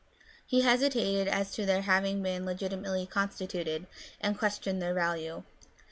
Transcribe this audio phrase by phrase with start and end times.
[0.47, 3.85] He hesitated as to their having been legitimately constituted,
[4.19, 5.43] and questioned their value.